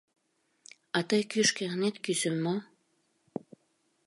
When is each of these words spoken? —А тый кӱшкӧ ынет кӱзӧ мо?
—А 0.97 0.99
тый 1.09 1.21
кӱшкӧ 1.31 1.63
ынет 1.73 1.95
кӱзӧ 2.03 2.31
мо? 2.43 2.55